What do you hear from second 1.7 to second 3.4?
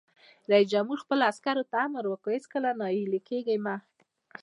ته امر وکړ؛ هیڅکله ناهیلي